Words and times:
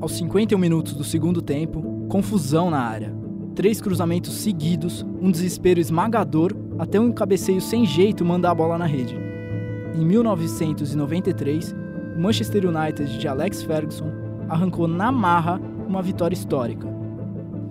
Aos 0.00 0.12
51 0.12 0.56
minutos 0.56 0.94
do 0.94 1.04
segundo 1.04 1.42
tempo, 1.42 2.06
confusão 2.08 2.70
na 2.70 2.80
área. 2.80 3.14
Três 3.54 3.82
cruzamentos 3.82 4.32
seguidos, 4.32 5.04
um 5.20 5.30
desespero 5.30 5.78
esmagador, 5.78 6.56
até 6.78 6.98
um 6.98 7.12
cabeceio 7.12 7.60
sem 7.60 7.84
jeito 7.84 8.24
mandar 8.24 8.52
a 8.52 8.54
bola 8.54 8.78
na 8.78 8.86
rede. 8.86 9.14
Em 9.94 10.02
1993, 10.02 11.76
o 12.16 12.18
Manchester 12.18 12.64
United 12.64 13.18
de 13.18 13.28
Alex 13.28 13.62
Ferguson 13.62 14.10
arrancou 14.48 14.88
na 14.88 15.12
marra 15.12 15.60
uma 15.86 16.00
vitória 16.00 16.34
histórica. 16.34 16.88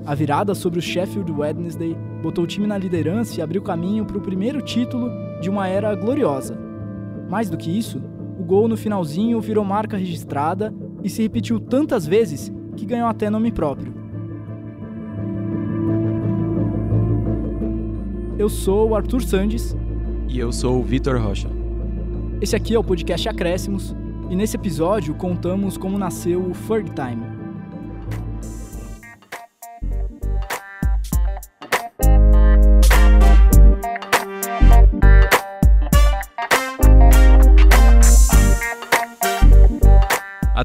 A 0.05 0.13
virada 0.13 0.53
sobre 0.53 0.77
o 0.77 0.83
Sheffield 0.83 1.31
Wednesday 1.31 1.97
botou 2.21 2.43
o 2.43 2.47
time 2.47 2.67
na 2.67 2.77
liderança 2.77 3.39
e 3.39 3.41
abriu 3.41 3.63
caminho 3.63 4.05
para 4.05 4.19
o 4.19 4.21
primeiro 4.21 4.61
título 4.61 5.09
de 5.41 5.49
uma 5.49 5.67
era 5.67 5.95
gloriosa. 5.95 6.55
Mais 7.27 7.49
do 7.49 7.57
que 7.57 7.75
isso, 7.75 7.99
o 8.39 8.43
gol 8.43 8.67
no 8.67 8.77
finalzinho 8.77 9.41
virou 9.41 9.65
marca 9.65 9.97
registrada 9.97 10.71
e 11.03 11.09
se 11.09 11.21
repetiu 11.21 11.59
tantas 11.59 12.05
vezes 12.05 12.51
que 12.75 12.85
ganhou 12.85 13.07
até 13.07 13.29
nome 13.29 13.51
próprio. 13.51 13.93
Eu 18.37 18.47
sou 18.47 18.89
o 18.89 18.95
Arthur 18.95 19.21
Sandes. 19.21 19.75
E 20.27 20.39
eu 20.39 20.51
sou 20.51 20.79
o 20.79 20.83
Vitor 20.83 21.19
Rocha. 21.21 21.49
Esse 22.39 22.55
aqui 22.55 22.73
é 22.73 22.79
o 22.79 22.83
podcast 22.83 23.27
Acréscimos, 23.27 23.93
e 24.29 24.35
nesse 24.35 24.55
episódio 24.55 25.13
contamos 25.13 25.77
como 25.77 25.97
nasceu 25.97 26.41
o 26.41 26.51
Third 26.51 26.91
Time. 26.91 27.38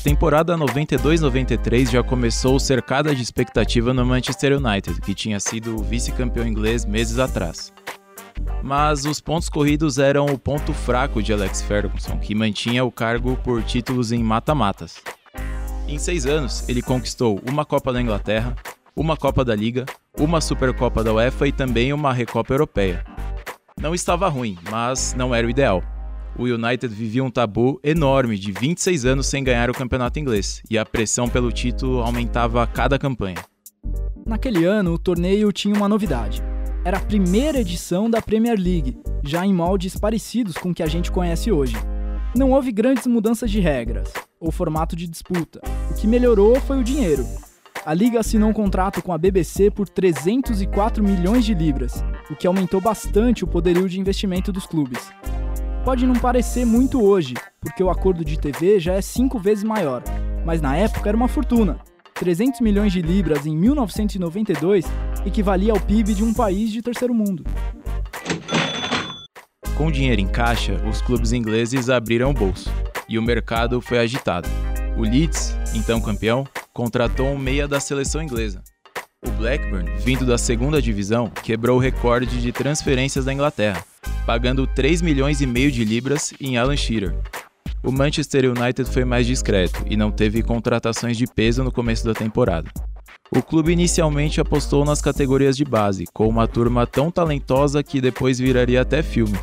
Temporada 0.05 0.55
92-93 0.55 1.91
já 1.91 2.03
começou 2.03 2.61
cercada 2.61 3.15
de 3.15 3.23
expectativa 3.23 3.95
no 3.95 4.05
Manchester 4.05 4.59
United, 4.59 5.01
que 5.01 5.15
tinha 5.15 5.41
sido 5.41 5.79
vice-campeão 5.79 6.47
inglês 6.47 6.85
meses 6.85 7.19
atrás. 7.19 7.73
Mas 8.63 9.07
os 9.07 9.19
pontos 9.19 9.49
corridos 9.49 9.99
eram 9.99 10.27
o 10.27 10.39
ponto 10.39 10.75
fraco 10.75 11.23
de 11.23 11.33
Alex 11.33 11.63
Ferguson, 11.63 12.19
que 12.19 12.35
mantinha 12.35 12.85
o 12.85 12.93
cargo 12.93 13.35
por 13.39 13.63
títulos 13.63 14.13
em 14.13 14.23
mata-matas. 14.23 15.01
Em 15.89 15.99
seis 15.99 16.27
anos, 16.27 16.69
ele 16.69 16.83
conquistou 16.83 17.41
uma 17.51 17.65
Copa 17.65 17.91
da 17.91 18.03
Inglaterra, 18.03 18.55
uma 18.95 19.17
Copa 19.17 19.43
da 19.43 19.55
Liga, 19.55 19.87
uma 20.21 20.39
Supercopa 20.39 21.03
da 21.03 21.15
UEFA 21.15 21.49
e 21.49 21.53
também 21.53 21.95
uma 21.95 22.13
Recopa 22.13 22.53
Europeia. 22.53 23.03
Não 23.81 23.95
estava 23.95 24.29
ruim, 24.29 24.59
mas 24.71 25.15
não 25.17 25.35
era 25.35 25.47
o 25.47 25.51
ideal 25.51 25.83
o 26.39 26.45
United 26.45 26.93
vivia 26.93 27.23
um 27.23 27.31
tabu 27.31 27.81
enorme 27.83 28.39
de 28.39 28.53
26 28.53 29.05
anos 29.05 29.27
sem 29.27 29.45
ganhar 29.45 29.71
o 29.71 29.75
campeonato 29.75 30.19
inglês, 30.19 30.63
e 30.69 30.77
a 30.77 30.85
pressão 30.85 31.29
pelo 31.29 31.53
título 31.53 32.01
aumentava 32.01 32.63
a 32.63 32.67
cada 32.67 32.99
campanha. 32.99 33.39
Naquele 34.27 34.65
ano, 34.65 34.95
o 34.95 34.99
torneio 34.99 35.53
tinha 35.53 35.75
uma 35.75 35.89
novidade. 35.89 36.43
Era 36.85 36.99
a 36.99 37.01
primeira 37.01 37.61
edição 37.61 38.11
da 38.11 38.21
Premier 38.21 38.59
League, 38.59 38.99
já 39.23 39.45
em 39.47 39.53
moldes 39.53 39.97
parecidos 39.97 40.57
com 40.57 40.71
o 40.71 40.75
que 40.75 40.83
a 40.83 40.87
gente 40.87 41.13
conhece 41.13 41.53
hoje. 41.53 41.77
Não 42.37 42.51
houve 42.51 42.73
grandes 42.73 43.07
mudanças 43.07 43.51
de 43.51 43.61
regras 43.61 44.13
ou 44.41 44.51
formato 44.51 44.97
de 44.97 45.07
disputa. 45.07 45.61
O 45.91 45.95
que 45.95 46.07
melhorou 46.07 46.61
foi 46.61 46.79
o 46.79 46.85
dinheiro. 46.85 47.25
A 47.87 47.93
liga 47.93 48.19
assinou 48.19 48.49
um 48.49 48.53
contrato 48.53 49.03
com 49.03 49.13
a 49.13 49.19
BBC 49.19 49.71
por 49.71 49.89
304 49.89 51.05
milhões 51.05 51.45
de 51.45 51.55
libras, 51.55 52.03
o 52.31 52.35
que 52.35 52.47
aumentou 52.47 52.81
bastante 52.81 53.45
o 53.45 53.47
poderio 53.47 53.89
de 53.89 54.01
investimento 54.01 54.51
dos 54.51 54.67
clubes. 54.67 55.13
Pode 55.85 56.07
não 56.07 56.15
parecer 56.15 56.65
muito 56.65 57.05
hoje, 57.05 57.35
porque 57.61 57.85
o 57.85 57.91
acordo 57.91 58.25
de 58.25 58.39
TV 58.39 58.81
já 58.81 58.95
é 58.95 59.03
cinco 59.03 59.39
vezes 59.39 59.63
maior, 59.63 60.03
mas 60.43 60.63
na 60.63 60.75
época 60.75 61.11
era 61.11 61.17
uma 61.17 61.29
fortuna. 61.29 61.79
300 62.15 62.63
milhões 62.63 62.91
de 62.91 63.03
libras 63.03 63.45
em 63.45 63.55
1992 63.55 64.87
equivalia 65.27 65.73
ao 65.73 65.81
PIB 65.81 66.15
de 66.15 66.25
um 66.25 66.33
país 66.33 66.73
de 66.73 66.81
terceiro 66.81 67.13
mundo. 67.13 67.45
Com 69.77 69.91
dinheiro 69.91 70.23
em 70.23 70.27
caixa, 70.27 70.83
os 70.89 71.03
clubes 71.03 71.33
ingleses 71.33 71.91
abriram 71.91 72.31
o 72.31 72.35
bolso 72.35 72.73
e 73.07 73.19
o 73.19 73.23
mercado 73.23 73.79
foi 73.83 73.99
agitado. 73.99 74.49
O 74.97 75.03
Leeds, 75.03 75.55
então 75.75 76.01
campeão, 76.01 76.47
contratou 76.73 77.27
um 77.27 77.37
meia 77.37 77.69
da 77.69 77.79
seleção 77.79 78.23
inglesa. 78.23 78.63
O 79.23 79.31
Blackburn, 79.33 79.91
vindo 79.99 80.25
da 80.25 80.39
segunda 80.39 80.81
divisão, 80.81 81.31
quebrou 81.43 81.77
o 81.77 81.81
recorde 81.81 82.41
de 82.41 82.53
transferências 82.53 83.27
da 83.27 83.35
Inglaterra 83.35 83.85
pagando 84.27 84.67
3 84.67 85.03
milhões 85.03 85.41
e 85.41 85.47
meio 85.47 85.71
de 85.71 85.85
libras 85.85 86.33
em 86.41 86.57
Alan 86.57 86.77
Shearer. 86.77 87.15
O 87.83 87.93
Manchester 87.93 88.47
United 88.51 88.91
foi 88.91 89.05
mais 89.05 89.27
discreto 89.27 89.85
e 89.87 89.97
não 89.97 90.11
teve 90.11 90.43
contratações 90.43 91.17
de 91.17 91.27
peso 91.27 91.63
no 91.63 91.71
começo 91.71 92.05
da 92.05 92.15
temporada. 92.15 92.71
O 93.31 93.43
clube 93.43 93.73
inicialmente 93.73 94.41
apostou 94.41 94.85
nas 94.85 95.03
categorias 95.03 95.57
de 95.57 95.65
base, 95.65 96.05
com 96.13 96.29
uma 96.29 96.47
turma 96.47 96.87
tão 96.87 97.11
talentosa 97.11 97.83
que 97.83 98.01
depois 98.01 98.39
viraria 98.39 98.81
até 98.81 99.03
filme. 99.03 99.39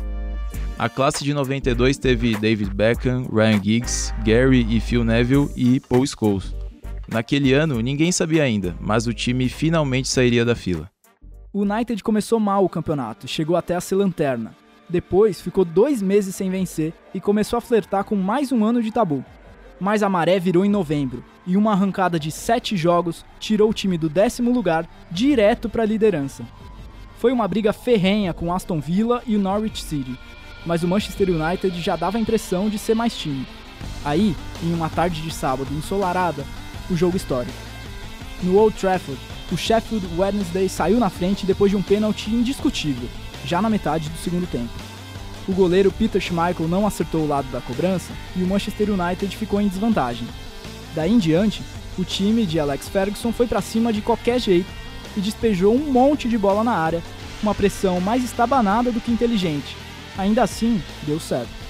A 0.78 0.88
classe 0.88 1.22
de 1.22 1.32
92 1.32 1.98
teve 1.98 2.36
David 2.36 2.74
Beckham, 2.74 3.28
Ryan 3.32 3.62
Giggs, 3.62 4.12
Gary 4.24 4.66
e 4.68 4.80
Phil 4.80 5.04
Neville 5.04 5.48
e 5.54 5.78
Paul 5.78 6.04
Scholes. 6.06 6.54
Naquele 7.06 7.52
ano, 7.52 7.80
ninguém 7.80 8.10
sabia 8.10 8.42
ainda, 8.42 8.74
mas 8.80 9.06
o 9.06 9.12
time 9.12 9.48
finalmente 9.48 10.08
sairia 10.08 10.44
da 10.44 10.56
fila. 10.56 10.90
O 11.52 11.60
United 11.60 12.02
começou 12.02 12.40
mal 12.40 12.64
o 12.64 12.68
campeonato, 12.68 13.28
chegou 13.28 13.54
até 13.54 13.76
a 13.76 13.80
ser 13.80 13.96
lanterna. 13.96 14.61
Depois, 14.88 15.40
ficou 15.40 15.64
dois 15.64 16.02
meses 16.02 16.34
sem 16.34 16.50
vencer 16.50 16.92
e 17.14 17.20
começou 17.20 17.56
a 17.56 17.60
flertar 17.60 18.04
com 18.04 18.16
mais 18.16 18.52
um 18.52 18.64
ano 18.64 18.82
de 18.82 18.90
tabu. 18.90 19.24
Mas 19.80 20.02
a 20.02 20.08
maré 20.08 20.38
virou 20.38 20.64
em 20.64 20.68
novembro 20.68 21.24
e 21.46 21.56
uma 21.56 21.72
arrancada 21.72 22.18
de 22.18 22.30
sete 22.30 22.76
jogos 22.76 23.24
tirou 23.40 23.70
o 23.70 23.74
time 23.74 23.98
do 23.98 24.08
décimo 24.08 24.52
lugar 24.52 24.88
direto 25.10 25.68
para 25.68 25.82
a 25.82 25.86
liderança. 25.86 26.44
Foi 27.18 27.32
uma 27.32 27.48
briga 27.48 27.72
ferrenha 27.72 28.32
com 28.32 28.52
Aston 28.52 28.80
Villa 28.80 29.22
e 29.26 29.36
o 29.36 29.40
Norwich 29.40 29.82
City, 29.82 30.18
mas 30.66 30.82
o 30.82 30.88
Manchester 30.88 31.30
United 31.30 31.80
já 31.80 31.96
dava 31.96 32.18
a 32.18 32.20
impressão 32.20 32.68
de 32.68 32.78
ser 32.78 32.94
mais 32.94 33.16
time. 33.16 33.46
Aí, 34.04 34.36
em 34.62 34.72
uma 34.72 34.88
tarde 34.88 35.20
de 35.22 35.32
sábado 35.32 35.72
ensolarada, 35.72 36.44
o 36.90 36.96
jogo 36.96 37.16
histórico. 37.16 37.56
No 38.42 38.56
Old 38.56 38.76
Trafford, 38.76 39.20
o 39.50 39.56
Sheffield 39.56 40.06
Wednesday 40.18 40.68
saiu 40.68 40.98
na 40.98 41.10
frente 41.10 41.46
depois 41.46 41.70
de 41.70 41.76
um 41.76 41.82
pênalti 41.82 42.30
indiscutível, 42.30 43.08
já 43.44 43.60
na 43.60 43.70
metade 43.70 44.08
do 44.08 44.18
segundo 44.18 44.46
tempo. 44.46 44.72
O 45.48 45.52
goleiro 45.52 45.90
Peter 45.90 46.20
Schmeichel 46.20 46.68
não 46.68 46.86
acertou 46.86 47.22
o 47.22 47.28
lado 47.28 47.50
da 47.50 47.60
cobrança 47.60 48.12
e 48.36 48.42
o 48.42 48.46
Manchester 48.46 48.90
United 48.90 49.36
ficou 49.36 49.60
em 49.60 49.68
desvantagem. 49.68 50.26
Daí 50.94 51.10
em 51.10 51.18
diante, 51.18 51.62
o 51.98 52.04
time 52.04 52.46
de 52.46 52.60
Alex 52.60 52.88
Ferguson 52.88 53.32
foi 53.32 53.46
para 53.46 53.60
cima 53.60 53.92
de 53.92 54.00
qualquer 54.00 54.38
jeito 54.38 54.70
e 55.16 55.20
despejou 55.20 55.74
um 55.74 55.90
monte 55.90 56.28
de 56.28 56.38
bola 56.38 56.62
na 56.62 56.72
área, 56.72 57.02
uma 57.42 57.54
pressão 57.54 58.00
mais 58.00 58.22
estabanada 58.22 58.92
do 58.92 59.00
que 59.00 59.10
inteligente. 59.10 59.76
Ainda 60.16 60.42
assim, 60.42 60.80
deu 61.06 61.18
certo. 61.18 61.62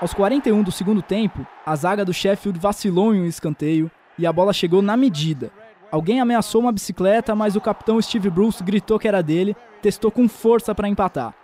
Aos 0.00 0.12
41 0.12 0.62
do 0.62 0.72
segundo 0.72 1.00
tempo, 1.00 1.46
a 1.64 1.74
zaga 1.76 2.04
do 2.04 2.12
Sheffield 2.12 2.58
vacilou 2.58 3.14
em 3.14 3.22
um 3.22 3.26
escanteio 3.26 3.90
e 4.18 4.26
a 4.26 4.32
bola 4.32 4.52
chegou 4.52 4.80
na 4.80 4.96
medida. 4.96 5.50
Alguém 5.90 6.20
ameaçou 6.20 6.60
uma 6.60 6.72
bicicleta, 6.72 7.34
mas 7.34 7.54
o 7.56 7.60
capitão 7.60 8.00
Steve 8.02 8.28
Bruce 8.30 8.62
gritou 8.62 8.98
que 8.98 9.06
era 9.06 9.22
dele, 9.22 9.56
testou 9.80 10.10
com 10.10 10.28
força 10.28 10.74
para 10.74 10.88
empatar. 10.88 11.34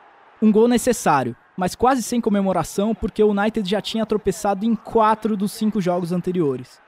Um 0.43 0.51
gol 0.51 0.67
necessário, 0.67 1.37
mas 1.57 1.75
quase 1.75 2.03
sem 2.03 2.21
comemoração 2.21 2.95
porque 2.95 3.23
o 3.23 3.31
United 3.31 3.69
já 3.69 3.81
tinha 3.81 4.07
tropeçado 4.07 4.65
em 4.65 4.75
quatro 4.75 5.37
dos 5.37 5.53
cinco 5.53 5.81
jogos 5.81 6.11
anteriores. 6.11 6.81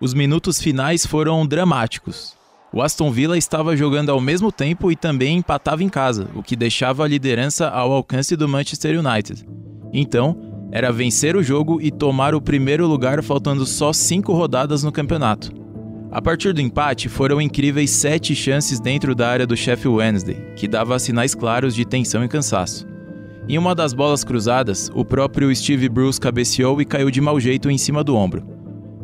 Os 0.00 0.12
minutos 0.12 0.60
finais 0.60 1.06
foram 1.06 1.46
dramáticos. 1.46 2.36
O 2.72 2.82
Aston 2.82 3.10
Villa 3.10 3.38
estava 3.38 3.76
jogando 3.76 4.10
ao 4.10 4.20
mesmo 4.20 4.52
tempo 4.52 4.92
e 4.92 4.96
também 4.96 5.38
empatava 5.38 5.82
em 5.82 5.88
casa, 5.88 6.28
o 6.34 6.42
que 6.42 6.54
deixava 6.54 7.04
a 7.04 7.08
liderança 7.08 7.68
ao 7.68 7.92
alcance 7.92 8.36
do 8.36 8.46
Manchester 8.46 8.98
United. 8.98 9.46
Então, 9.92 10.55
era 10.70 10.92
vencer 10.92 11.36
o 11.36 11.42
jogo 11.42 11.80
e 11.80 11.90
tomar 11.90 12.34
o 12.34 12.40
primeiro 12.40 12.86
lugar 12.86 13.22
faltando 13.22 13.64
só 13.64 13.92
cinco 13.92 14.32
rodadas 14.32 14.82
no 14.82 14.92
campeonato. 14.92 15.50
A 16.10 16.22
partir 16.22 16.52
do 16.52 16.60
empate, 16.60 17.08
foram 17.08 17.40
incríveis 17.40 17.90
sete 17.90 18.34
chances 18.34 18.80
dentro 18.80 19.14
da 19.14 19.28
área 19.28 19.46
do 19.46 19.56
Sheffield 19.56 19.98
Wednesday, 19.98 20.36
que 20.56 20.68
dava 20.68 20.98
sinais 20.98 21.34
claros 21.34 21.74
de 21.74 21.84
tensão 21.84 22.24
e 22.24 22.28
cansaço. 22.28 22.86
Em 23.48 23.58
uma 23.58 23.74
das 23.74 23.92
bolas 23.92 24.24
cruzadas, 24.24 24.90
o 24.94 25.04
próprio 25.04 25.54
Steve 25.54 25.88
Bruce 25.88 26.20
cabeceou 26.20 26.80
e 26.80 26.84
caiu 26.84 27.10
de 27.10 27.20
mau 27.20 27.38
jeito 27.38 27.70
em 27.70 27.78
cima 27.78 28.02
do 28.02 28.16
ombro. 28.16 28.44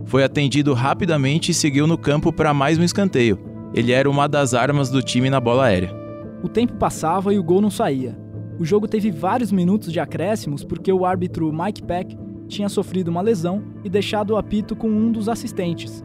Foi 0.06 0.24
atendido 0.24 0.74
rapidamente 0.74 1.50
e 1.50 1.54
seguiu 1.54 1.86
no 1.86 1.96
campo 1.96 2.32
para 2.32 2.52
mais 2.52 2.78
um 2.78 2.82
escanteio. 2.82 3.38
Ele 3.74 3.92
era 3.92 4.10
uma 4.10 4.28
das 4.28 4.52
armas 4.52 4.90
do 4.90 5.00
time 5.00 5.30
na 5.30 5.40
bola 5.40 5.66
aérea. 5.66 5.94
O 6.42 6.48
tempo 6.48 6.74
passava 6.74 7.32
e 7.32 7.38
o 7.38 7.42
gol 7.42 7.60
não 7.60 7.70
saía. 7.70 8.21
O 8.62 8.64
jogo 8.64 8.86
teve 8.86 9.10
vários 9.10 9.50
minutos 9.50 9.92
de 9.92 9.98
acréscimos 9.98 10.62
porque 10.62 10.92
o 10.92 11.04
árbitro 11.04 11.52
Mike 11.52 11.82
Peck 11.82 12.16
tinha 12.46 12.68
sofrido 12.68 13.08
uma 13.08 13.20
lesão 13.20 13.60
e 13.82 13.90
deixado 13.90 14.30
o 14.30 14.36
apito 14.36 14.76
com 14.76 14.88
um 14.88 15.10
dos 15.10 15.28
assistentes. 15.28 16.04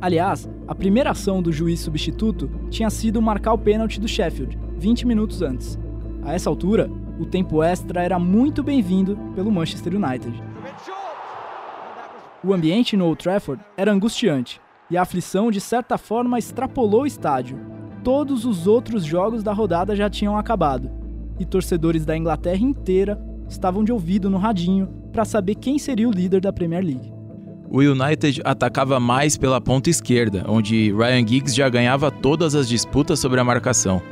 Aliás, 0.00 0.48
a 0.66 0.74
primeira 0.74 1.10
ação 1.10 1.42
do 1.42 1.52
juiz 1.52 1.78
substituto 1.80 2.50
tinha 2.70 2.88
sido 2.88 3.20
marcar 3.20 3.52
o 3.52 3.58
pênalti 3.58 4.00
do 4.00 4.08
Sheffield, 4.08 4.58
20 4.78 5.06
minutos 5.06 5.42
antes. 5.42 5.78
A 6.22 6.32
essa 6.32 6.48
altura, 6.48 6.90
o 7.18 7.26
tempo 7.26 7.62
extra 7.62 8.02
era 8.02 8.18
muito 8.18 8.62
bem-vindo 8.62 9.18
pelo 9.34 9.52
Manchester 9.52 9.94
United. 9.94 10.42
O 12.42 12.54
ambiente 12.54 12.96
no 12.96 13.08
Old 13.08 13.22
Trafford 13.22 13.62
era 13.76 13.92
angustiante 13.92 14.58
e 14.90 14.96
a 14.96 15.02
aflição 15.02 15.50
de 15.50 15.60
certa 15.60 15.98
forma 15.98 16.38
extrapolou 16.38 17.02
o 17.02 17.06
estádio. 17.06 17.60
Todos 18.02 18.46
os 18.46 18.66
outros 18.66 19.04
jogos 19.04 19.42
da 19.42 19.52
rodada 19.52 19.94
já 19.94 20.08
tinham 20.08 20.38
acabado 20.38 20.98
e 21.40 21.44
torcedores 21.46 22.04
da 22.04 22.16
Inglaterra 22.16 22.62
inteira 22.62 23.18
estavam 23.48 23.82
de 23.82 23.90
ouvido 23.90 24.30
no 24.30 24.38
radinho 24.38 24.86
para 25.10 25.24
saber 25.24 25.56
quem 25.56 25.78
seria 25.78 26.08
o 26.08 26.12
líder 26.12 26.40
da 26.40 26.52
Premier 26.52 26.84
League. 26.84 27.12
O 27.68 27.78
United 27.78 28.42
atacava 28.44 29.00
mais 29.00 29.36
pela 29.36 29.60
ponta 29.60 29.88
esquerda, 29.88 30.44
onde 30.46 30.92
Ryan 30.92 31.26
Giggs 31.26 31.54
já 31.54 31.68
ganhava 31.68 32.10
todas 32.10 32.54
as 32.54 32.68
disputas 32.68 33.18
sobre 33.18 33.40
a 33.40 33.44
marcação. 33.44 34.02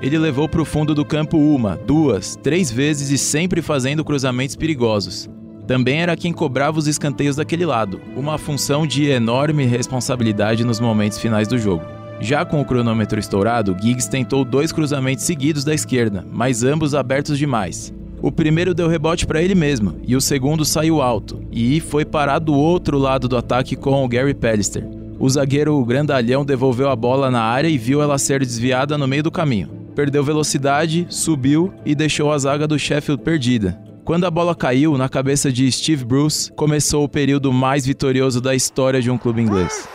Ele 0.00 0.18
levou 0.18 0.48
para 0.48 0.60
o 0.60 0.64
fundo 0.64 0.94
do 0.94 1.04
campo 1.04 1.38
uma, 1.38 1.76
duas, 1.76 2.36
três 2.36 2.70
vezes 2.70 3.10
e 3.10 3.18
sempre 3.18 3.62
fazendo 3.62 4.04
cruzamentos 4.04 4.56
perigosos. 4.56 5.30
Também 5.66 6.00
era 6.00 6.16
quem 6.16 6.32
cobrava 6.32 6.78
os 6.78 6.88
escanteios 6.88 7.36
daquele 7.36 7.64
lado, 7.64 8.00
uma 8.16 8.36
função 8.36 8.86
de 8.86 9.04
enorme 9.04 9.64
responsabilidade 9.64 10.64
nos 10.64 10.80
momentos 10.80 11.18
finais 11.18 11.46
do 11.46 11.56
jogo. 11.56 12.01
Já 12.20 12.44
com 12.44 12.60
o 12.60 12.64
cronômetro 12.64 13.18
estourado, 13.18 13.76
Giggs 13.80 14.08
tentou 14.08 14.44
dois 14.44 14.70
cruzamentos 14.70 15.24
seguidos 15.24 15.64
da 15.64 15.74
esquerda, 15.74 16.24
mas 16.30 16.62
ambos 16.62 16.94
abertos 16.94 17.38
demais. 17.38 17.92
O 18.20 18.30
primeiro 18.30 18.72
deu 18.72 18.86
rebote 18.86 19.26
para 19.26 19.42
ele 19.42 19.54
mesmo, 19.54 19.96
e 20.06 20.14
o 20.14 20.20
segundo 20.20 20.64
saiu 20.64 21.02
alto, 21.02 21.42
e 21.50 21.80
foi 21.80 22.04
parar 22.04 22.38
do 22.38 22.54
outro 22.54 22.96
lado 22.96 23.26
do 23.26 23.36
ataque 23.36 23.74
com 23.74 24.04
o 24.04 24.08
Gary 24.08 24.34
Pellister. 24.34 24.86
O 25.18 25.28
zagueiro 25.28 25.84
grandalhão 25.84 26.44
devolveu 26.44 26.88
a 26.88 26.96
bola 26.96 27.30
na 27.30 27.42
área 27.42 27.68
e 27.68 27.76
viu 27.76 28.00
ela 28.00 28.18
ser 28.18 28.40
desviada 28.40 28.96
no 28.96 29.08
meio 29.08 29.24
do 29.24 29.30
caminho. 29.30 29.68
Perdeu 29.94 30.22
velocidade, 30.22 31.06
subiu 31.10 31.72
e 31.84 31.94
deixou 31.94 32.32
a 32.32 32.38
zaga 32.38 32.66
do 32.66 32.78
Sheffield 32.78 33.22
perdida. 33.22 33.78
Quando 34.04 34.24
a 34.24 34.30
bola 34.30 34.54
caiu 34.54 34.96
na 34.96 35.08
cabeça 35.08 35.52
de 35.52 35.70
Steve 35.70 36.04
Bruce, 36.04 36.50
começou 36.52 37.04
o 37.04 37.08
período 37.08 37.52
mais 37.52 37.86
vitorioso 37.86 38.40
da 38.40 38.54
história 38.54 39.00
de 39.00 39.10
um 39.10 39.18
clube 39.18 39.40
inglês. 39.40 39.86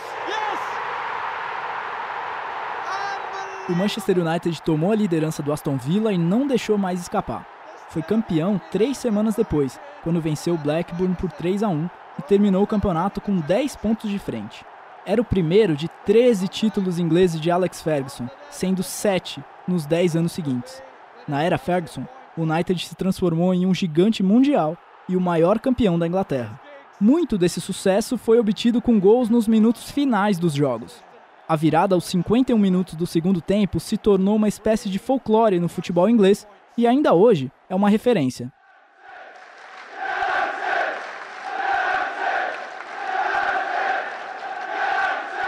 O 3.68 3.72
Manchester 3.74 4.18
United 4.18 4.62
tomou 4.62 4.92
a 4.92 4.96
liderança 4.96 5.42
do 5.42 5.52
Aston 5.52 5.76
Villa 5.76 6.10
e 6.10 6.16
não 6.16 6.46
deixou 6.46 6.78
mais 6.78 7.02
escapar. 7.02 7.46
Foi 7.90 8.00
campeão 8.00 8.58
três 8.70 8.96
semanas 8.96 9.34
depois, 9.34 9.78
quando 10.02 10.22
venceu 10.22 10.54
o 10.54 10.58
Blackburn 10.58 11.14
por 11.14 11.30
3 11.30 11.62
a 11.62 11.68
1 11.68 11.90
e 12.18 12.22
terminou 12.22 12.62
o 12.62 12.66
campeonato 12.66 13.20
com 13.20 13.36
10 13.36 13.76
pontos 13.76 14.08
de 14.08 14.18
frente. 14.18 14.64
Era 15.04 15.20
o 15.20 15.24
primeiro 15.24 15.76
de 15.76 15.86
13 16.06 16.48
títulos 16.48 16.98
ingleses 16.98 17.38
de 17.38 17.50
Alex 17.50 17.82
Ferguson, 17.82 18.26
sendo 18.50 18.82
7 18.82 19.44
nos 19.66 19.84
10 19.84 20.16
anos 20.16 20.32
seguintes. 20.32 20.82
Na 21.26 21.42
era 21.42 21.58
Ferguson, 21.58 22.06
o 22.38 22.44
United 22.44 22.86
se 22.86 22.94
transformou 22.94 23.52
em 23.52 23.66
um 23.66 23.74
gigante 23.74 24.22
mundial 24.22 24.78
e 25.06 25.14
o 25.14 25.20
maior 25.20 25.58
campeão 25.58 25.98
da 25.98 26.06
Inglaterra. 26.06 26.58
Muito 26.98 27.36
desse 27.36 27.60
sucesso 27.60 28.16
foi 28.16 28.38
obtido 28.38 28.80
com 28.80 28.98
gols 28.98 29.28
nos 29.28 29.46
minutos 29.46 29.90
finais 29.90 30.38
dos 30.38 30.54
jogos. 30.54 31.06
A 31.48 31.56
virada 31.56 31.94
aos 31.94 32.04
51 32.04 32.58
minutos 32.58 32.94
do 32.94 33.06
segundo 33.06 33.40
tempo 33.40 33.80
se 33.80 33.96
tornou 33.96 34.36
uma 34.36 34.48
espécie 34.48 34.90
de 34.90 34.98
folclore 34.98 35.58
no 35.58 35.68
futebol 35.68 36.08
inglês 36.08 36.46
e 36.76 36.86
ainda 36.86 37.14
hoje 37.14 37.50
é 37.70 37.74
uma 37.74 37.88
referência. 37.88 38.52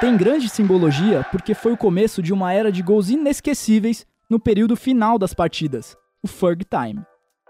Tem 0.01 0.17
grande 0.17 0.49
simbologia 0.49 1.27
porque 1.31 1.53
foi 1.53 1.73
o 1.73 1.77
começo 1.77 2.23
de 2.23 2.33
uma 2.33 2.51
era 2.51 2.73
de 2.73 2.83
gols 2.83 3.11
inesquecíveis 3.11 4.07
no 4.31 4.41
período 4.41 4.75
final 4.77 5.19
das 5.19 5.35
partidas 5.35 5.95
o 6.23 6.29
Ferg 6.29 6.65
Time. 6.65 7.03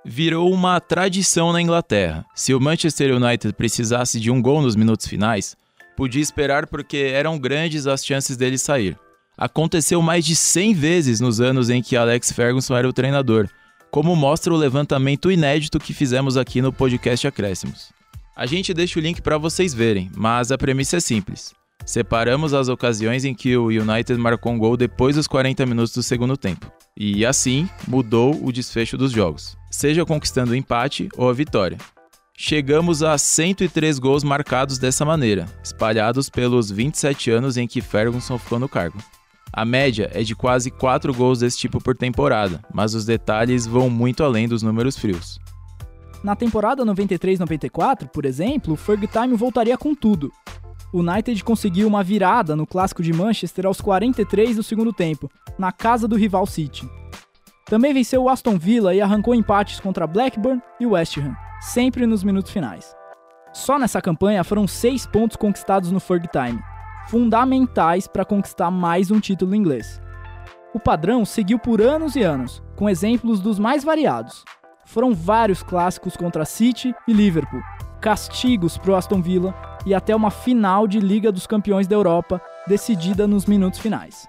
Virou 0.05 0.53
uma 0.53 0.81
tradição 0.81 1.53
na 1.53 1.61
Inglaterra. 1.61 2.25
Se 2.35 2.55
o 2.55 2.61
Manchester 2.61 3.15
United 3.15 3.53
precisasse 3.55 4.19
de 4.19 4.31
um 4.31 4.41
gol 4.41 4.63
nos 4.63 4.75
minutos 4.75 5.07
finais, 5.07 5.57
podia 6.01 6.23
esperar 6.23 6.67
porque 6.67 6.97
eram 6.97 7.39
grandes 7.39 7.87
as 7.87 8.03
chances 8.03 8.35
dele 8.35 8.57
sair. 8.57 8.97
Aconteceu 9.37 10.01
mais 10.01 10.25
de 10.25 10.35
100 10.35 10.73
vezes 10.73 11.21
nos 11.21 11.43
anos 11.43 11.69
em 11.69 11.83
que 11.83 11.95
Alex 11.95 12.33
Ferguson 12.33 12.75
era 12.75 12.89
o 12.89 12.93
treinador, 12.93 13.47
como 13.91 14.17
mostra 14.17 14.51
o 14.51 14.57
levantamento 14.57 15.31
inédito 15.31 15.79
que 15.79 15.93
fizemos 15.93 16.39
aqui 16.39 16.63
no 16.63 16.73
podcast 16.73 17.27
Acréscimos. 17.27 17.93
A 18.35 18.47
gente 18.47 18.73
deixa 18.73 18.99
o 18.99 19.03
link 19.03 19.21
para 19.21 19.37
vocês 19.37 19.75
verem, 19.75 20.11
mas 20.17 20.51
a 20.51 20.57
premissa 20.57 20.97
é 20.97 21.01
simples. 21.01 21.53
Separamos 21.85 22.55
as 22.55 22.69
ocasiões 22.69 23.27
em 23.27 23.35
que 23.35 23.55
o 23.55 23.67
United 23.67 24.19
marcou 24.19 24.53
um 24.53 24.59
gol 24.59 24.79
depois 24.79 25.17
dos 25.17 25.27
40 25.27 25.67
minutos 25.67 25.93
do 25.93 26.03
segundo 26.03 26.35
tempo. 26.35 26.73
E 26.97 27.27
assim 27.27 27.69
mudou 27.87 28.43
o 28.43 28.51
desfecho 28.51 28.97
dos 28.97 29.13
jogos, 29.13 29.55
seja 29.71 30.07
conquistando 30.07 30.53
o 30.53 30.57
empate 30.57 31.11
ou 31.15 31.29
a 31.29 31.35
vitória. 31.35 31.77
Chegamos 32.43 33.03
a 33.03 33.19
103 33.19 33.99
gols 33.99 34.25
marcados 34.25 34.79
dessa 34.79 35.05
maneira, 35.05 35.45
espalhados 35.63 36.31
pelos 36.31 36.71
27 36.71 37.31
anos 37.31 37.59
em 37.59 37.69
que 37.69 37.83
Ferguson 37.83 38.39
ficou 38.39 38.59
no 38.59 38.67
cargo. 38.67 38.97
A 39.53 39.63
média 39.63 40.11
é 40.15 40.23
de 40.23 40.35
quase 40.35 40.71
4 40.71 41.13
gols 41.13 41.41
desse 41.41 41.59
tipo 41.59 41.83
por 41.83 41.95
temporada, 41.95 42.63
mas 42.73 42.95
os 42.95 43.05
detalhes 43.05 43.67
vão 43.67 43.91
muito 43.91 44.25
além 44.25 44.49
dos 44.49 44.63
números 44.63 44.97
frios. 44.97 45.39
Na 46.25 46.35
temporada 46.35 46.83
93-94, 46.83 48.09
por 48.09 48.25
exemplo, 48.25 48.73
o 48.73 48.77
Ferg 48.77 49.07
Time 49.07 49.37
voltaria 49.37 49.77
com 49.77 49.95
tudo. 49.95 50.33
O 50.95 51.01
United 51.01 51.45
conseguiu 51.45 51.87
uma 51.87 52.03
virada 52.03 52.57
no 52.57 52.67
clássico 52.67 53.03
de 53.03 53.13
Manchester 53.13 53.67
aos 53.67 53.83
43 53.83 54.57
do 54.57 54.63
segundo 54.63 54.95
tempo, 54.95 55.31
na 55.59 55.73
casa 55.73 56.09
do 56.09 56.17
rival 56.17 56.47
City. 56.47 56.89
Também 57.67 57.93
venceu 57.93 58.23
o 58.23 58.31
Aston 58.31 58.57
Villa 58.57 58.95
e 58.95 59.03
arrancou 59.03 59.35
empates 59.35 59.79
contra 59.79 60.07
Blackburn 60.07 60.63
e 60.81 60.87
West 60.87 61.19
Ham, 61.19 61.37
sempre 61.61 62.07
nos 62.07 62.25
minutos 62.25 62.51
finais. 62.51 62.97
Só 63.53 63.79
nessa 63.79 64.01
campanha 64.01 64.43
foram 64.43 64.67
seis 64.67 65.07
pontos 65.07 65.37
conquistados 65.37 65.93
no 65.93 66.01
Ferg 66.01 66.27
Time, 66.29 66.61
fundamentais 67.09 68.07
para 68.07 68.25
conquistar 68.25 68.71
mais 68.71 69.11
um 69.11 69.21
título 69.21 69.55
inglês. 69.55 70.01
O 70.73 70.81
padrão 70.81 71.25
seguiu 71.25 71.59
por 71.59 71.83
anos 71.83 72.17
e 72.17 72.23
anos, 72.23 72.63
com 72.77 72.89
exemplos 72.89 73.41
dos 73.41 73.59
mais 73.59 73.85
variados. 73.85 74.45
Foram 74.87 75.13
vários 75.13 75.63
clássicos 75.63 76.17
contra 76.17 76.45
City 76.45 76.95
e 77.07 77.13
Liverpool, 77.13 77.61
castigos 78.01 78.79
para 78.79 78.93
o 78.93 78.97
Aston 78.97 79.21
Villa 79.21 79.55
e 79.85 79.95
até 79.95 80.15
uma 80.15 80.31
final 80.31 80.87
de 80.87 80.99
Liga 80.99 81.31
dos 81.31 81.47
Campeões 81.47 81.87
da 81.87 81.97
Europa, 81.97 82.41
decidida 82.67 83.27
nos 83.27 83.47
minutos 83.47 83.81
finais. 83.81 84.29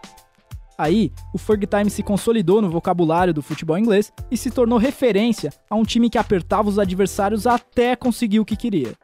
Aí, 0.81 1.11
o 1.31 1.37
Ferg 1.37 1.67
Time 1.67 1.91
se 1.91 2.01
consolidou 2.01 2.59
no 2.59 2.67
vocabulário 2.67 3.31
do 3.31 3.43
futebol 3.43 3.77
inglês 3.77 4.11
e 4.31 4.35
se 4.35 4.49
tornou 4.49 4.79
referência 4.79 5.53
a 5.69 5.75
um 5.75 5.83
time 5.83 6.09
que 6.09 6.17
apertava 6.17 6.67
os 6.67 6.79
adversários 6.79 7.45
até 7.45 7.95
conseguir 7.95 8.39
o 8.39 8.45
que 8.45 8.55
queria. 8.55 8.95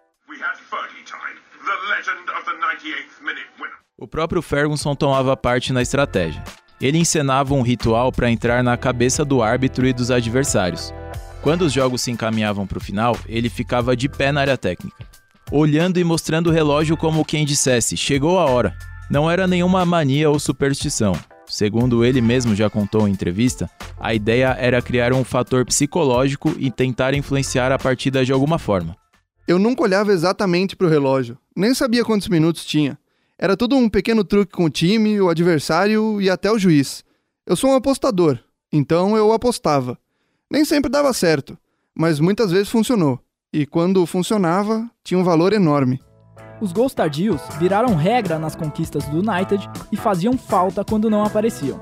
O 3.95 4.07
próprio 4.07 4.41
Ferguson 4.41 4.95
tomava 4.95 5.37
parte 5.37 5.71
na 5.71 5.83
estratégia. 5.83 6.43
Ele 6.81 6.97
encenava 6.97 7.53
um 7.53 7.61
ritual 7.61 8.11
para 8.11 8.31
entrar 8.31 8.63
na 8.63 8.75
cabeça 8.75 9.23
do 9.23 9.43
árbitro 9.43 9.85
e 9.85 9.93
dos 9.93 10.09
adversários. 10.09 10.91
Quando 11.43 11.61
os 11.61 11.73
jogos 11.73 12.01
se 12.01 12.09
encaminhavam 12.09 12.65
para 12.65 12.79
o 12.79 12.81
final, 12.81 13.15
ele 13.27 13.51
ficava 13.51 13.95
de 13.95 14.09
pé 14.09 14.31
na 14.31 14.41
área 14.41 14.57
técnica, 14.57 15.05
olhando 15.51 15.99
e 15.99 16.03
mostrando 16.03 16.47
o 16.47 16.53
relógio 16.53 16.97
como 16.97 17.23
quem 17.23 17.45
dissesse: 17.45 17.95
chegou 17.95 18.39
a 18.39 18.45
hora. 18.45 18.75
Não 19.11 19.29
era 19.29 19.45
nenhuma 19.45 19.85
mania 19.85 20.27
ou 20.27 20.39
superstição. 20.39 21.13
Segundo 21.47 22.03
ele 22.03 22.19
mesmo 22.19 22.53
já 22.53 22.69
contou 22.69 23.07
em 23.07 23.11
entrevista, 23.11 23.69
a 23.97 24.13
ideia 24.13 24.55
era 24.59 24.81
criar 24.81 25.13
um 25.13 25.23
fator 25.23 25.65
psicológico 25.65 26.53
e 26.59 26.69
tentar 26.69 27.13
influenciar 27.13 27.71
a 27.71 27.79
partida 27.79 28.25
de 28.25 28.33
alguma 28.33 28.59
forma. 28.59 28.95
Eu 29.47 29.57
nunca 29.57 29.81
olhava 29.81 30.11
exatamente 30.11 30.75
para 30.75 30.87
o 30.87 30.89
relógio, 30.89 31.37
nem 31.55 31.73
sabia 31.73 32.03
quantos 32.03 32.27
minutos 32.27 32.65
tinha. 32.65 32.99
Era 33.39 33.55
tudo 33.55 33.77
um 33.77 33.87
pequeno 33.87 34.23
truque 34.23 34.51
com 34.51 34.65
o 34.65 34.69
time, 34.69 35.21
o 35.21 35.29
adversário 35.29 36.21
e 36.21 36.29
até 36.29 36.51
o 36.51 36.59
juiz. 36.59 37.03
Eu 37.45 37.55
sou 37.55 37.69
um 37.69 37.75
apostador, 37.75 38.39
então 38.71 39.15
eu 39.15 39.31
apostava. 39.31 39.97
Nem 40.51 40.65
sempre 40.65 40.91
dava 40.91 41.13
certo, 41.13 41.57
mas 41.95 42.19
muitas 42.19 42.51
vezes 42.51 42.67
funcionou. 42.67 43.19
E 43.53 43.65
quando 43.65 44.05
funcionava, 44.05 44.89
tinha 45.01 45.17
um 45.17 45.23
valor 45.23 45.53
enorme. 45.53 46.01
Os 46.59 46.71
gols 46.71 46.93
tardios 46.93 47.39
viraram 47.59 47.95
regra 47.95 48.39
nas 48.39 48.55
conquistas 48.55 49.03
do 49.05 49.17
United 49.17 49.69
e 49.91 49.97
faziam 49.97 50.35
falta 50.37 50.83
quando 50.83 51.09
não 51.09 51.23
apareciam. 51.23 51.79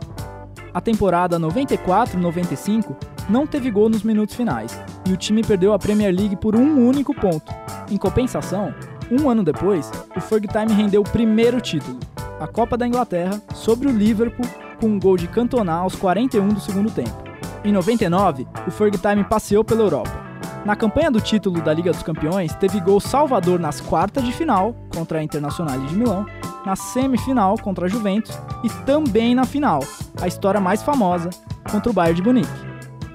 A 0.73 0.81
temporada 0.81 1.39
94-95 1.39 2.93
não 3.29 3.47
teve 3.47 3.71
gol 3.71 3.87
nos 3.87 4.03
minutos 4.03 4.35
finais 4.35 4.77
e 5.05 5.13
o 5.13 5.17
time 5.17 5.41
perdeu 5.41 5.71
a 5.71 5.79
Premier 5.79 6.13
League 6.13 6.35
por 6.35 6.55
um 6.55 6.85
único 6.85 7.13
ponto. 7.13 7.53
Em 7.89 7.97
compensação, 7.97 8.73
um 9.09 9.29
ano 9.29 9.43
depois, 9.43 9.89
o 10.15 10.19
Ferg 10.19 10.47
Time 10.47 10.73
rendeu 10.73 11.01
o 11.01 11.09
primeiro 11.09 11.61
título, 11.61 11.97
a 12.39 12.47
Copa 12.47 12.75
da 12.75 12.85
Inglaterra, 12.85 13.41
sobre 13.53 13.87
o 13.87 13.91
Liverpool, 13.91 14.45
com 14.81 14.87
um 14.87 14.99
gol 14.99 15.15
de 15.15 15.27
Cantona 15.27 15.73
aos 15.73 15.95
41 15.95 16.49
do 16.49 16.59
segundo 16.59 16.91
tempo. 16.91 17.23
Em 17.63 17.71
99, 17.71 18.45
o 18.67 18.71
Ferg 18.71 18.97
Time 18.97 19.23
passeou 19.23 19.63
pela 19.63 19.81
Europa 19.81 20.24
na 20.65 20.75
campanha 20.75 21.11
do 21.11 21.21
título 21.21 21.61
da 21.61 21.71
Liga 21.71 21.91
dos 21.91 22.01
Campeões, 22.01 22.55
teve 22.55 22.79
gol 22.79 22.99
salvador 22.99 23.59
nas 23.59 23.79
quartas 23.79 24.23
de 24.23 24.33
final 24.33 24.75
contra 24.91 25.19
a 25.19 25.23
Internacional 25.23 25.79
de 25.79 25.95
Milão, 25.95 26.25
na 26.65 26.75
semifinal 26.75 27.55
contra 27.59 27.85
a 27.85 27.87
Juventus 27.87 28.35
e 28.63 28.69
também 28.83 29.35
na 29.35 29.45
final, 29.45 29.81
a 30.19 30.27
história 30.27 30.59
mais 30.59 30.81
famosa, 30.81 31.29
contra 31.71 31.91
o 31.91 31.93
Bayern 31.93 32.19
de 32.19 32.27
Munique. 32.27 32.65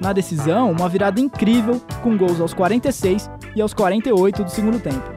Na 0.01 0.13
decisão, 0.13 0.71
uma 0.71 0.89
virada 0.89 1.21
incrível, 1.21 1.83
com 2.03 2.17
gols 2.17 2.41
aos 2.41 2.55
46 2.55 3.29
e 3.57 3.61
aos 3.61 3.75
48 3.75 4.45
do 4.45 4.51
segundo 4.51 4.79
tempo. 4.79 5.11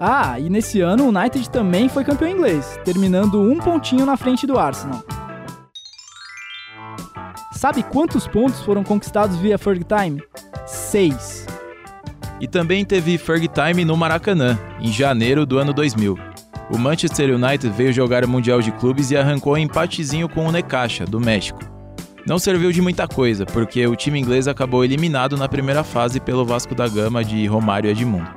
Ah, 0.00 0.40
e 0.40 0.50
nesse 0.50 0.80
ano 0.80 1.04
o 1.04 1.08
United 1.08 1.48
também 1.50 1.88
foi 1.88 2.02
campeão 2.02 2.28
inglês, 2.30 2.78
terminando 2.84 3.40
um 3.40 3.58
pontinho 3.58 4.04
na 4.04 4.16
frente 4.16 4.46
do 4.46 4.58
Arsenal. 4.58 5.02
Sabe 7.52 7.82
quantos 7.82 8.26
pontos 8.26 8.60
foram 8.60 8.82
conquistados 8.82 9.36
via 9.36 9.58
Ferg 9.58 9.84
Time? 9.84 10.22
Seis. 10.66 11.39
E 12.40 12.48
também 12.48 12.84
teve 12.84 13.18
Ferg 13.18 13.48
Time 13.48 13.84
no 13.84 13.96
Maracanã, 13.96 14.58
em 14.80 14.90
janeiro 14.90 15.44
do 15.44 15.58
ano 15.58 15.72
2000. 15.72 16.18
O 16.70 16.78
Manchester 16.78 17.34
United 17.34 17.68
veio 17.76 17.92
jogar 17.92 18.24
o 18.24 18.28
Mundial 18.28 18.62
de 18.62 18.72
Clubes 18.72 19.10
e 19.10 19.16
arrancou 19.16 19.54
um 19.54 19.58
empatezinho 19.58 20.28
com 20.28 20.46
o 20.46 20.52
Necaxa, 20.52 21.04
do 21.04 21.20
México. 21.20 21.60
Não 22.26 22.38
serviu 22.38 22.70
de 22.70 22.80
muita 22.80 23.08
coisa, 23.08 23.44
porque 23.44 23.86
o 23.86 23.96
time 23.96 24.20
inglês 24.20 24.46
acabou 24.46 24.84
eliminado 24.84 25.36
na 25.36 25.48
primeira 25.48 25.82
fase 25.82 26.20
pelo 26.20 26.44
Vasco 26.44 26.74
da 26.74 26.86
Gama 26.86 27.24
de 27.24 27.46
Romário 27.46 27.90
Edmundo. 27.90 28.30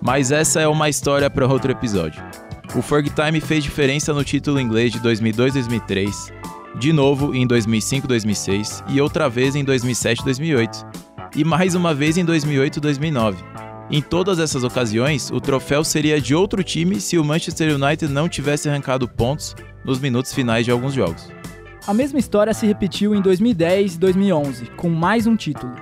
Mas 0.00 0.30
essa 0.30 0.60
é 0.60 0.68
uma 0.68 0.88
história 0.88 1.28
para 1.28 1.46
outro 1.46 1.72
episódio. 1.72 2.22
O 2.74 2.82
Ferg 2.82 3.10
Time 3.10 3.40
fez 3.40 3.64
diferença 3.64 4.12
no 4.12 4.22
título 4.22 4.60
inglês 4.60 4.92
de 4.92 5.00
2002-2003, 5.00 6.32
de 6.78 6.92
novo 6.92 7.34
em 7.34 7.48
2005-2006 7.48 8.84
e 8.88 9.00
outra 9.00 9.28
vez 9.28 9.56
em 9.56 9.64
2007-2008, 9.64 10.95
e 11.36 11.44
mais 11.44 11.74
uma 11.74 11.94
vez 11.94 12.16
em 12.16 12.24
2008-2009. 12.24 13.36
Em 13.90 14.00
todas 14.00 14.38
essas 14.38 14.64
ocasiões, 14.64 15.30
o 15.30 15.40
troféu 15.40 15.84
seria 15.84 16.20
de 16.20 16.34
outro 16.34 16.64
time 16.64 16.98
se 16.98 17.18
o 17.18 17.24
Manchester 17.24 17.74
United 17.74 18.10
não 18.10 18.28
tivesse 18.28 18.68
arrancado 18.68 19.06
pontos 19.06 19.54
nos 19.84 20.00
minutos 20.00 20.32
finais 20.32 20.64
de 20.64 20.72
alguns 20.72 20.94
jogos. 20.94 21.30
A 21.86 21.94
mesma 21.94 22.18
história 22.18 22.52
se 22.52 22.66
repetiu 22.66 23.14
em 23.14 23.20
2010 23.20 23.94
e 23.94 23.98
2011, 23.98 24.66
com 24.76 24.88
mais 24.88 25.26
um 25.26 25.36
título. 25.36 25.72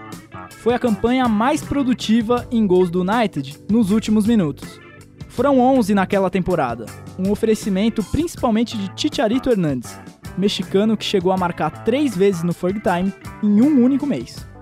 Foi 0.51 0.75
a 0.75 0.79
campanha 0.79 1.29
mais 1.29 1.63
produtiva 1.63 2.47
em 2.51 2.67
gols 2.67 2.91
do 2.91 3.03
United 3.03 3.57
nos 3.71 3.91
últimos 3.91 4.27
minutos. 4.27 4.81
Foram 5.29 5.59
11 5.61 5.95
naquela 5.95 6.29
temporada, 6.29 6.85
um 7.19 7.31
oferecimento 7.31 8.03
principalmente 8.03 8.77
de 8.77 8.91
Chicharito 9.01 9.49
Hernandes, 9.49 9.99
mexicano 10.37 10.97
que 10.97 11.05
chegou 11.05 11.33
a 11.33 11.37
marcar 11.37 11.85
três 11.85 12.15
vezes 12.15 12.43
no 12.43 12.53
Ferg 12.53 12.81
Time 12.81 13.13
em 13.43 13.63
um 13.63 13.83
único 13.83 14.07
mês. 14.07 14.54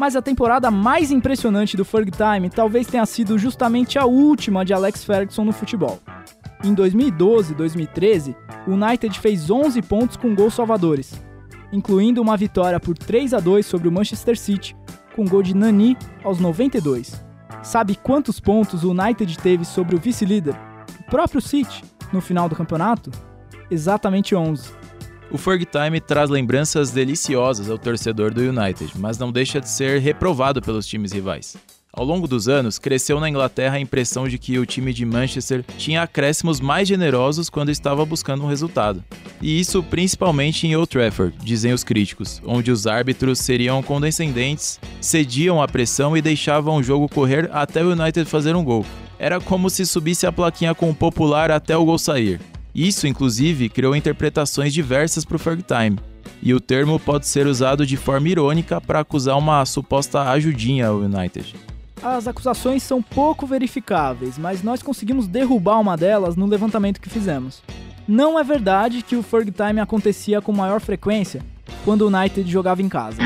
Mas 0.00 0.16
a 0.16 0.22
temporada 0.22 0.70
mais 0.70 1.10
impressionante 1.10 1.76
do 1.76 1.84
Ferg 1.84 2.10
Time 2.10 2.48
talvez 2.48 2.86
tenha 2.86 3.04
sido 3.04 3.38
justamente 3.38 3.98
a 3.98 4.06
última 4.06 4.64
de 4.64 4.72
Alex 4.72 5.04
Ferguson 5.04 5.44
no 5.44 5.52
futebol. 5.52 6.00
Em 6.64 6.72
2012 6.72 7.52
e 7.52 7.54
2013, 7.54 8.34
o 8.66 8.70
United 8.70 9.20
fez 9.20 9.50
11 9.50 9.82
pontos 9.82 10.16
com 10.16 10.34
gols 10.34 10.54
salvadores, 10.54 11.12
incluindo 11.70 12.22
uma 12.22 12.34
vitória 12.34 12.80
por 12.80 12.96
3 12.96 13.34
a 13.34 13.40
2 13.40 13.66
sobre 13.66 13.88
o 13.88 13.92
Manchester 13.92 14.38
City, 14.38 14.74
com 15.14 15.26
gol 15.26 15.42
de 15.42 15.54
Nani 15.54 15.98
aos 16.24 16.40
92. 16.40 17.22
Sabe 17.62 17.94
quantos 17.94 18.40
pontos 18.40 18.84
o 18.84 18.92
United 18.92 19.36
teve 19.36 19.66
sobre 19.66 19.96
o 19.96 20.00
vice-líder, 20.00 20.56
o 20.98 21.10
próprio 21.10 21.42
City, 21.42 21.84
no 22.10 22.22
final 22.22 22.48
do 22.48 22.56
campeonato? 22.56 23.10
Exatamente 23.70 24.34
11. 24.34 24.79
O 25.32 25.38
Ferg 25.38 25.64
Time 25.64 26.00
traz 26.00 26.28
lembranças 26.28 26.90
deliciosas 26.90 27.70
ao 27.70 27.78
torcedor 27.78 28.34
do 28.34 28.40
United, 28.40 28.92
mas 28.96 29.16
não 29.16 29.30
deixa 29.30 29.60
de 29.60 29.68
ser 29.68 30.00
reprovado 30.00 30.60
pelos 30.60 30.84
times 30.86 31.12
rivais. 31.12 31.56
Ao 31.92 32.04
longo 32.04 32.26
dos 32.26 32.48
anos, 32.48 32.80
cresceu 32.80 33.20
na 33.20 33.28
Inglaterra 33.28 33.76
a 33.76 33.80
impressão 33.80 34.28
de 34.28 34.38
que 34.38 34.58
o 34.58 34.66
time 34.66 34.92
de 34.92 35.04
Manchester 35.04 35.64
tinha 35.78 36.02
acréscimos 36.02 36.60
mais 36.60 36.88
generosos 36.88 37.48
quando 37.48 37.70
estava 37.70 38.04
buscando 38.04 38.42
um 38.42 38.48
resultado. 38.48 39.04
E 39.40 39.60
isso 39.60 39.84
principalmente 39.84 40.66
em 40.66 40.74
Old 40.74 40.88
Trafford, 40.88 41.36
dizem 41.44 41.72
os 41.72 41.84
críticos, 41.84 42.42
onde 42.44 42.72
os 42.72 42.88
árbitros 42.88 43.38
seriam 43.38 43.82
condescendentes, 43.84 44.80
cediam 45.00 45.62
à 45.62 45.68
pressão 45.68 46.16
e 46.16 46.22
deixavam 46.22 46.76
o 46.76 46.82
jogo 46.82 47.08
correr 47.08 47.48
até 47.52 47.84
o 47.84 47.92
United 47.92 48.28
fazer 48.28 48.56
um 48.56 48.64
gol. 48.64 48.84
Era 49.16 49.40
como 49.40 49.70
se 49.70 49.86
subisse 49.86 50.26
a 50.26 50.32
plaquinha 50.32 50.74
com 50.74 50.90
o 50.90 50.94
popular 50.94 51.52
até 51.52 51.76
o 51.76 51.84
gol 51.84 51.98
sair. 51.98 52.40
Isso, 52.74 53.06
inclusive, 53.06 53.68
criou 53.68 53.96
interpretações 53.96 54.72
diversas 54.72 55.24
para 55.24 55.36
o 55.36 55.38
Ferg 55.38 55.62
Time, 55.62 55.98
e 56.42 56.54
o 56.54 56.60
termo 56.60 56.98
pode 56.98 57.26
ser 57.26 57.46
usado 57.46 57.84
de 57.84 57.96
forma 57.96 58.28
irônica 58.28 58.80
para 58.80 59.00
acusar 59.00 59.36
uma 59.36 59.64
suposta 59.66 60.22
ajudinha 60.30 60.88
ao 60.88 60.98
United. 60.98 61.54
As 62.02 62.26
acusações 62.26 62.82
são 62.82 63.02
pouco 63.02 63.46
verificáveis, 63.46 64.38
mas 64.38 64.62
nós 64.62 64.82
conseguimos 64.82 65.26
derrubar 65.26 65.80
uma 65.80 65.96
delas 65.96 66.34
no 66.36 66.46
levantamento 66.46 67.00
que 67.00 67.10
fizemos. 67.10 67.62
Não 68.08 68.38
é 68.38 68.42
verdade 68.42 69.02
que 69.02 69.16
o 69.16 69.22
Ferg 69.22 69.50
Time 69.50 69.80
acontecia 69.80 70.40
com 70.40 70.52
maior 70.52 70.80
frequência 70.80 71.42
quando 71.84 72.02
o 72.02 72.06
United 72.08 72.50
jogava 72.50 72.82
em 72.82 72.88
casa. 72.88 73.18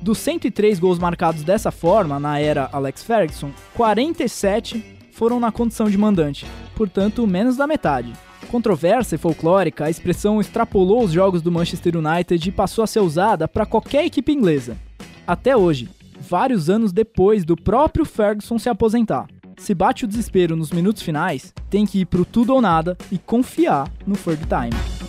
Dos 0.00 0.18
103 0.18 0.78
gols 0.78 0.98
marcados 0.98 1.42
dessa 1.42 1.70
forma 1.70 2.18
na 2.18 2.38
era 2.38 2.68
Alex 2.72 3.02
Ferguson, 3.02 3.50
47 3.74 4.99
foram 5.12 5.38
na 5.38 5.52
condição 5.52 5.90
de 5.90 5.98
mandante, 5.98 6.46
portanto, 6.74 7.26
menos 7.26 7.56
da 7.56 7.66
metade. 7.66 8.12
Controversa 8.50 9.14
e 9.14 9.18
folclórica, 9.18 9.84
a 9.84 9.90
expressão 9.90 10.40
extrapolou 10.40 11.04
os 11.04 11.12
jogos 11.12 11.42
do 11.42 11.52
Manchester 11.52 11.96
United 11.96 12.48
e 12.48 12.52
passou 12.52 12.82
a 12.82 12.86
ser 12.86 13.00
usada 13.00 13.46
para 13.46 13.66
qualquer 13.66 14.04
equipe 14.04 14.32
inglesa. 14.32 14.76
Até 15.26 15.56
hoje, 15.56 15.88
vários 16.18 16.68
anos 16.68 16.92
depois 16.92 17.44
do 17.44 17.56
próprio 17.56 18.04
Ferguson 18.04 18.58
se 18.58 18.68
aposentar. 18.68 19.28
Se 19.56 19.74
bate 19.74 20.04
o 20.04 20.08
desespero 20.08 20.56
nos 20.56 20.70
minutos 20.70 21.02
finais, 21.02 21.52
tem 21.68 21.86
que 21.86 22.00
ir 22.00 22.06
pro 22.06 22.24
tudo 22.24 22.54
ou 22.54 22.60
nada 22.62 22.96
e 23.12 23.18
confiar 23.18 23.90
no 24.06 24.14
Ferg 24.14 24.40
Time. 24.46 24.99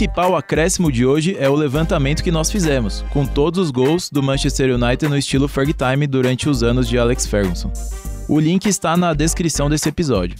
Principal 0.00 0.34
acréscimo 0.34 0.90
de 0.90 1.04
hoje 1.04 1.36
é 1.38 1.46
o 1.46 1.54
levantamento 1.54 2.24
que 2.24 2.30
nós 2.30 2.50
fizemos, 2.50 3.04
com 3.10 3.26
todos 3.26 3.66
os 3.66 3.70
gols 3.70 4.08
do 4.08 4.22
Manchester 4.22 4.74
United 4.74 5.10
no 5.10 5.18
estilo 5.18 5.46
Ferg 5.46 5.74
Time 5.74 6.06
durante 6.06 6.48
os 6.48 6.62
anos 6.62 6.88
de 6.88 6.96
Alex 6.96 7.26
Ferguson. 7.26 7.70
O 8.26 8.40
link 8.40 8.64
está 8.64 8.96
na 8.96 9.12
descrição 9.12 9.68
desse 9.68 9.90
episódio. 9.90 10.38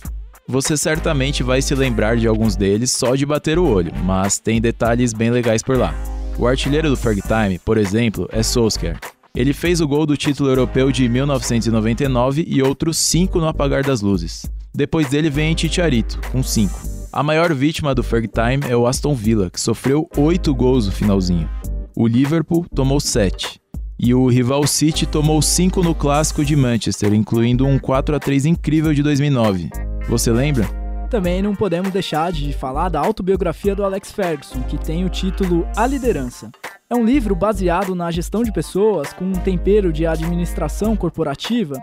Você 0.49 0.79
certamente 0.79 1.43
vai 1.43 1.61
se 1.61 1.75
lembrar 1.75 2.17
de 2.17 2.27
alguns 2.27 2.57
deles 2.57 2.91
só 2.91 3.15
de 3.15 3.27
bater 3.27 3.59
o 3.59 3.67
olho, 3.67 3.93
mas 4.03 4.39
tem 4.39 4.63
detalhes 4.63 5.13
bem 5.13 5.31
legais 5.31 5.63
por 5.63 5.77
lá. 5.77 5.95
O 6.39 6.47
artilheiro 6.47 6.89
do 6.89 6.97
Ferg 6.97 7.21
Time, 7.21 7.59
por 7.59 7.77
exemplo, 7.77 8.27
é 8.33 8.43
Solskjaer. 8.43 8.99
Ele 9.35 9.53
fez 9.53 9.83
o 9.83 9.87
gol 9.87 10.07
do 10.07 10.17
título 10.17 10.49
europeu 10.49 10.91
de 10.91 11.07
1999 11.07 12.47
e 12.49 12.63
outros 12.63 12.97
5 12.97 13.39
no 13.39 13.49
apagar 13.49 13.85
das 13.85 14.01
luzes. 14.01 14.47
Depois 14.75 15.11
dele 15.11 15.29
vem 15.29 15.55
Chicharito, 15.55 16.19
com 16.33 16.43
5. 16.43 17.00
A 17.13 17.25
maior 17.25 17.53
vítima 17.53 17.93
do 17.93 18.05
Ferg 18.05 18.29
Time 18.29 18.71
é 18.71 18.77
o 18.77 18.87
Aston 18.87 19.17
Villa, 19.17 19.51
que 19.51 19.61
sofreu 19.61 20.09
8 20.17 20.55
gols 20.55 20.87
no 20.87 20.93
finalzinho. 20.93 21.51
O 21.97 22.07
Liverpool 22.07 22.65
tomou 22.73 23.01
7. 23.01 23.61
E 23.99 24.15
o 24.15 24.29
rival 24.29 24.65
City 24.65 25.07
tomou 25.07 25.43
5 25.43 25.83
no 25.83 25.93
clássico 25.93 26.45
de 26.45 26.55
Manchester, 26.55 27.13
incluindo 27.13 27.67
um 27.67 27.81
4 27.81 28.15
a 28.15 28.21
3 28.21 28.47
incrível 28.47 28.95
de 28.95 29.03
2009. 29.03 29.71
Você 30.09 30.31
lembra? 30.31 30.69
Também 31.11 31.43
não 31.43 31.57
podemos 31.57 31.91
deixar 31.91 32.31
de 32.31 32.53
falar 32.53 32.89
da 32.89 33.01
autobiografia 33.01 33.75
do 33.75 33.83
Alex 33.83 34.13
Ferguson, 34.13 34.63
que 34.63 34.79
tem 34.79 35.05
o 35.05 35.11
título 35.11 35.67
A 35.77 35.89
Liderança. 35.89 36.49
É 36.89 36.95
um 36.95 37.05
livro 37.05 37.35
baseado 37.35 37.93
na 37.93 38.13
gestão 38.13 38.45
de 38.45 38.53
pessoas, 38.53 39.13
com 39.13 39.25
um 39.25 39.33
tempero 39.33 39.93
de 39.93 40.07
administração 40.07 40.95
corporativa, 40.95 41.77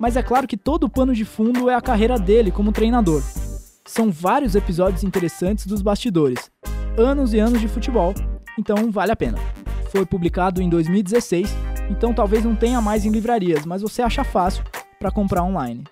mas 0.00 0.16
é 0.16 0.24
claro 0.24 0.48
que 0.48 0.56
todo 0.56 0.84
o 0.84 0.90
pano 0.90 1.14
de 1.14 1.24
fundo 1.24 1.70
é 1.70 1.74
a 1.76 1.80
carreira 1.80 2.18
dele 2.18 2.50
como 2.50 2.72
treinador. 2.72 3.22
São 3.84 4.10
vários 4.10 4.54
episódios 4.54 5.02
interessantes 5.02 5.66
dos 5.66 5.82
bastidores, 5.82 6.50
anos 6.96 7.34
e 7.34 7.38
anos 7.38 7.60
de 7.60 7.66
futebol, 7.66 8.14
então 8.58 8.90
vale 8.90 9.10
a 9.10 9.16
pena. 9.16 9.38
Foi 9.90 10.06
publicado 10.06 10.62
em 10.62 10.68
2016, 10.68 11.52
então 11.90 12.14
talvez 12.14 12.44
não 12.44 12.54
tenha 12.54 12.80
mais 12.80 13.04
em 13.04 13.10
livrarias, 13.10 13.66
mas 13.66 13.82
você 13.82 14.00
acha 14.00 14.22
fácil 14.22 14.62
para 14.98 15.10
comprar 15.10 15.42
online. 15.42 15.84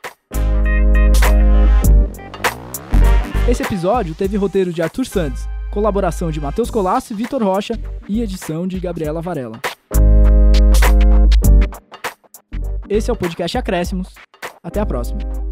Esse 3.48 3.62
episódio 3.62 4.14
teve 4.14 4.36
roteiro 4.36 4.72
de 4.72 4.80
Arthur 4.80 5.06
Santos, 5.06 5.48
colaboração 5.72 6.30
de 6.30 6.40
Matheus 6.40 6.70
Colassi, 6.70 7.12
Vitor 7.12 7.42
Rocha 7.42 7.74
e 8.08 8.22
edição 8.22 8.68
de 8.68 8.78
Gabriela 8.78 9.20
Varela. 9.20 9.60
Esse 12.88 13.10
é 13.10 13.12
o 13.12 13.16
podcast 13.16 13.58
Acréscimos. 13.58 14.14
Até 14.62 14.80
a 14.80 14.86
próxima. 14.86 15.49